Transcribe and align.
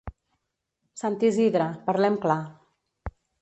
Sant 1.01 1.17
Isidre, 1.29 1.67
parlem 1.91 2.17
clar. 2.25 2.39